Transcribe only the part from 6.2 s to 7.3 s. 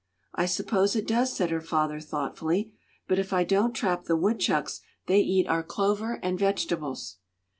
and vegetables."